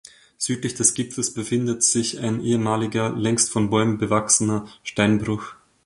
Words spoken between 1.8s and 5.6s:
sich ein ehemaliger, längst von Bäumen bewachsener Steinbruch.